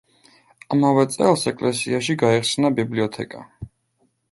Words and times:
ამავე 0.75 1.03
წელს 1.15 1.43
ეკლესიაში 1.51 2.17
გაიხსნა 2.25 2.75
ბიბლიოთეკა. 2.83 3.47